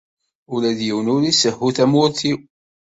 Ula 0.53 0.71
d 0.77 0.79
yiwen 0.87 1.11
ur 1.15 1.21
isehhu 1.31 1.69
tamurt-iw. 1.75 2.39